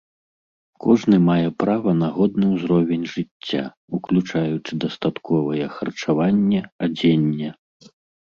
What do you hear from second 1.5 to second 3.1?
права на годны ўзровень